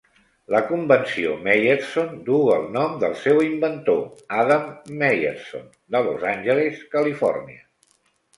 [0.51, 4.01] La Convenció Meyerson duu el nom del seu inventor,
[4.45, 4.65] Adam
[5.03, 7.63] Meyerson de Los Angeles, Califòrnia.